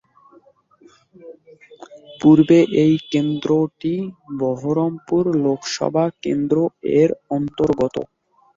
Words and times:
পূর্বে 2.21 2.59
এই 2.83 2.93
কেন্দ্রটি 3.11 3.93
বহরমপুর 4.39 5.23
লোকসভা 5.43 6.05
কেন্দ্র 6.23 6.55
এর 6.99 7.09
অন্তর্গত। 7.31 7.95